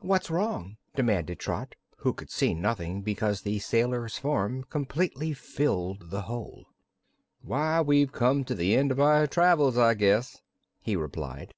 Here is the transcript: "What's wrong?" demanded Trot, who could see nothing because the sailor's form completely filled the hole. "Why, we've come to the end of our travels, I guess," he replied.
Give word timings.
"What's 0.00 0.30
wrong?" 0.30 0.78
demanded 0.96 1.38
Trot, 1.38 1.76
who 1.98 2.12
could 2.12 2.28
see 2.28 2.54
nothing 2.54 3.02
because 3.02 3.42
the 3.42 3.60
sailor's 3.60 4.18
form 4.18 4.64
completely 4.64 5.32
filled 5.32 6.10
the 6.10 6.22
hole. 6.22 6.66
"Why, 7.40 7.80
we've 7.80 8.10
come 8.10 8.42
to 8.46 8.56
the 8.56 8.74
end 8.74 8.90
of 8.90 8.98
our 8.98 9.28
travels, 9.28 9.78
I 9.78 9.94
guess," 9.94 10.42
he 10.80 10.96
replied. 10.96 11.54